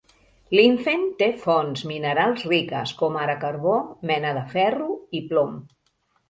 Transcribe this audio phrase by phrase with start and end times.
[0.59, 3.75] Linfen té fonts minerals riques, com ara carbó,
[4.13, 4.89] mena de ferro
[5.21, 5.55] i plom.